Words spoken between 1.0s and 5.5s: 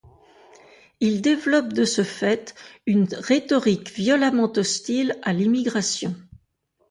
développent de ce fait une rhétorique violemment hostile à